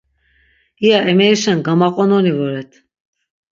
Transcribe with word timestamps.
İya 0.83 0.99
amerişen 1.11 1.57
gamaqononi 1.65 2.33
voret. 2.37 2.71